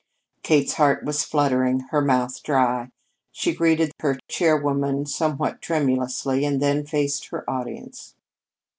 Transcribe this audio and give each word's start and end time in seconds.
Kate's 0.41 0.73
heart 0.73 1.05
was 1.05 1.23
fluttering, 1.23 1.81
her 1.91 2.01
mouth 2.01 2.41
dry. 2.41 2.89
She 3.31 3.53
greeted 3.53 3.91
her 3.99 4.17
chairwoman 4.27 5.05
somewhat 5.05 5.61
tremulously, 5.61 6.43
and 6.43 6.59
then 6.59 6.87
faced 6.87 7.27
her 7.27 7.47
audience. 7.47 8.15